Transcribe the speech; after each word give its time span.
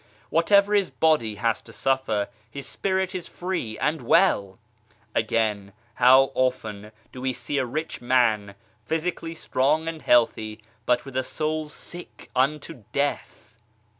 Whatever 0.31 0.73
his 0.73 0.89
body 0.89 1.35
has 1.35 1.61
to 1.61 1.71
suffer, 1.71 2.27
his 2.49 2.65
spirit 2.65 3.13
is 3.13 3.27
free 3.27 3.77
and 3.77 4.01
well! 4.01 4.57
Again, 5.13 5.73
how 5.93 6.31
often 6.33 6.91
do 7.11 7.21
we 7.21 7.33
see 7.33 7.59
a 7.59 7.67
rich 7.67 8.01
man, 8.01 8.55
physically 8.83 9.35
strong 9.35 9.87
and 9.87 10.01
healthy, 10.01 10.63
but 10.87 11.05
with 11.05 11.15
a 11.15 11.21
soul 11.21 11.67
sick 11.67 12.31
unto 12.35 12.83
death. 12.93 13.57